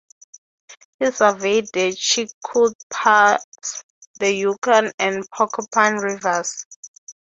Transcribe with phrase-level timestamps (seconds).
[0.99, 3.45] He surveyed the Chilkoot Pass,
[4.19, 6.65] the Yukon and Porcupine rivers.